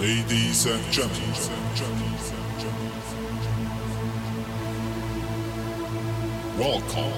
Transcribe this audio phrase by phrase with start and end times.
[0.00, 1.34] Ladies and gentlemen,
[6.58, 7.12] welcome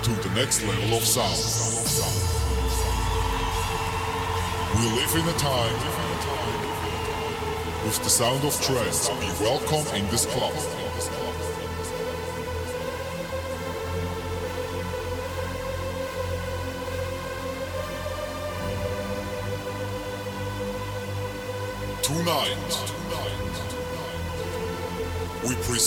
[0.00, 1.36] to the next level of sound.
[4.76, 5.74] We live in a time
[7.84, 9.08] with the sound of trance.
[9.08, 10.79] Be welcome in this club.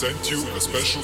[0.03, 1.01] Present you a special.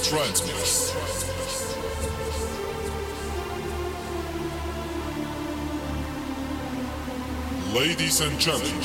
[7.73, 8.81] Ladies and gentlemen,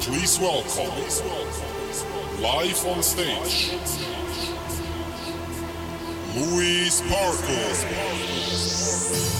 [0.00, 0.94] please welcome
[2.40, 3.72] live on stage
[6.36, 9.39] Luis Parker.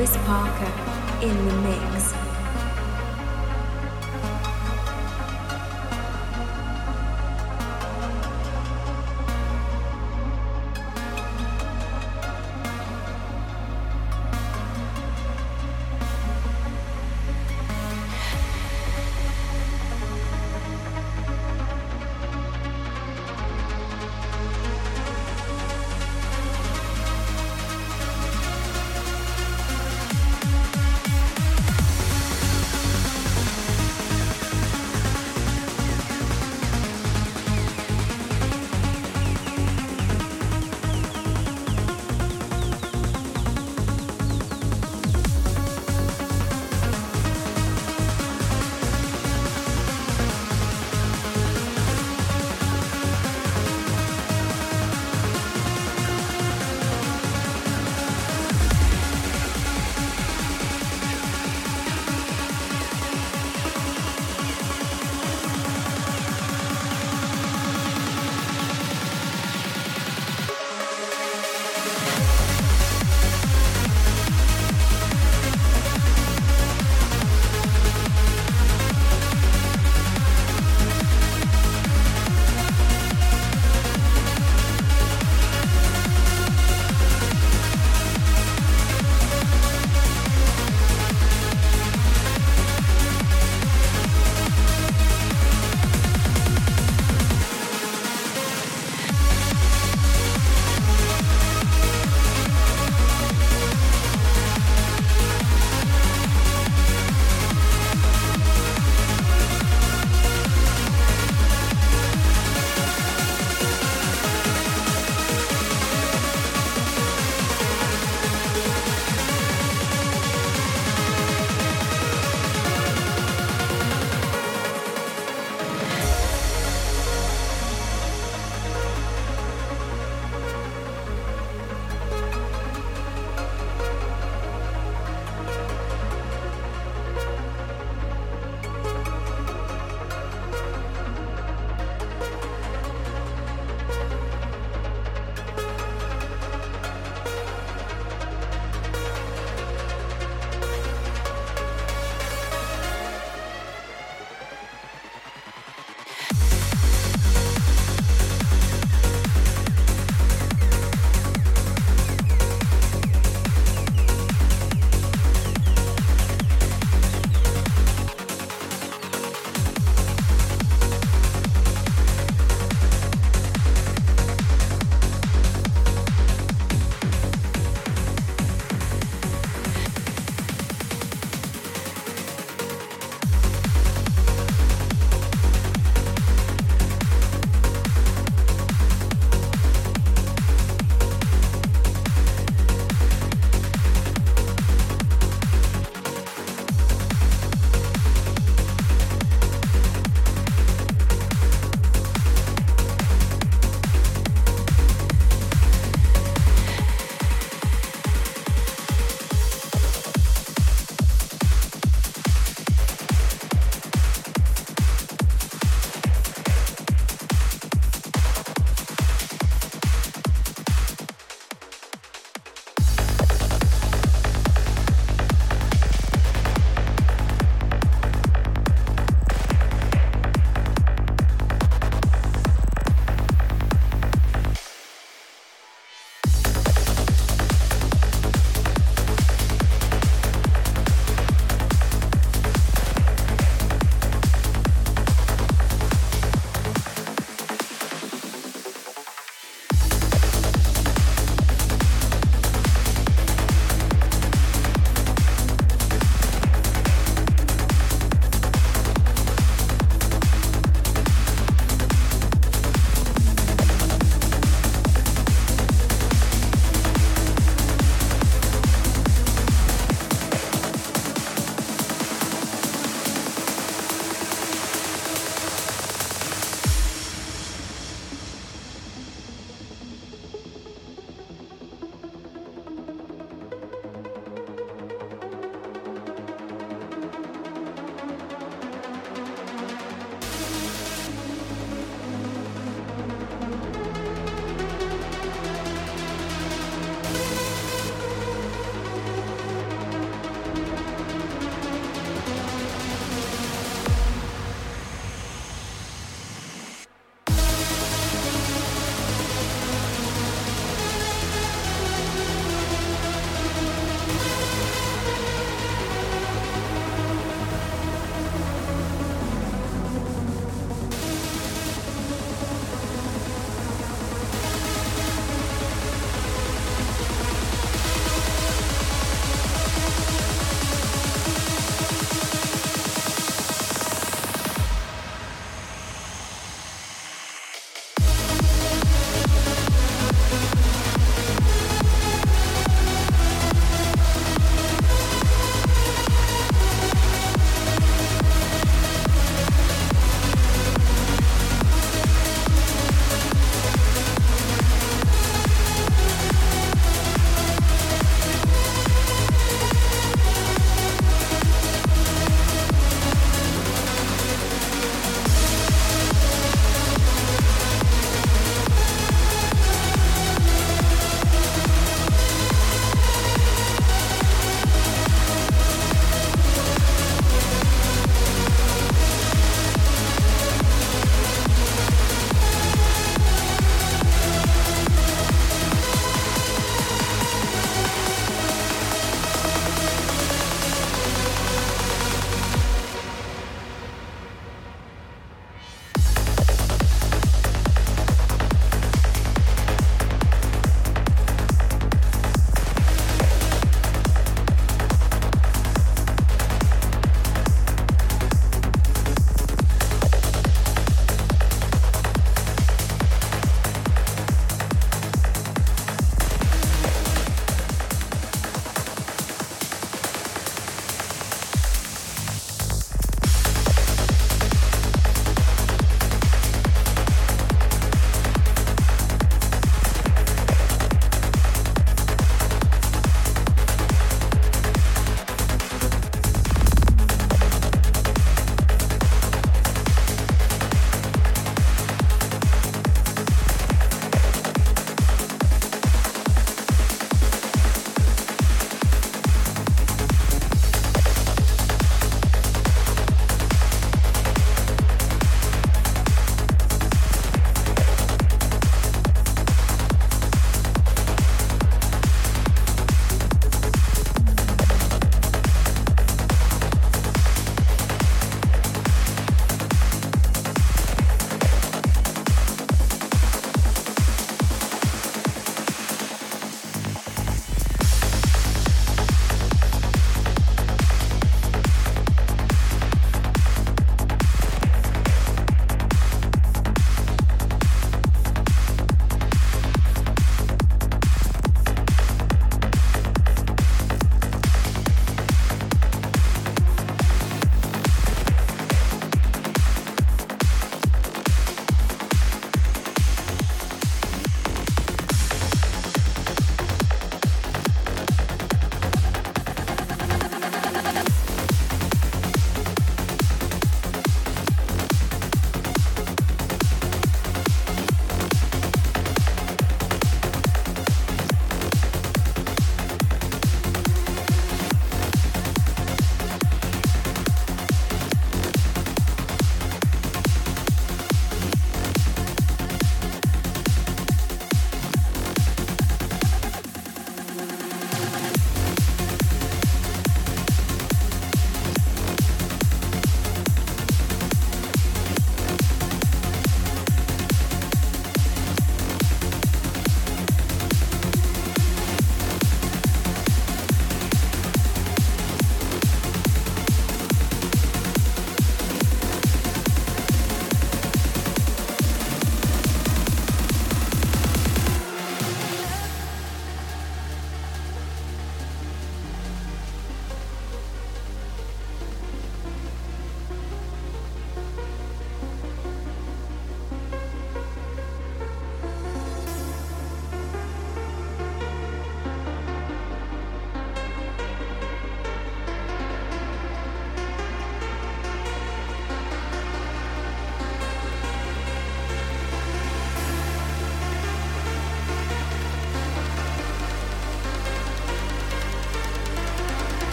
[0.00, 0.72] Luis Parker
[1.20, 1.49] in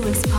[0.00, 0.31] Luis